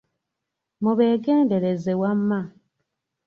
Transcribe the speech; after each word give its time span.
Mubeegendereze 0.81 1.91
wamma. 2.01 2.39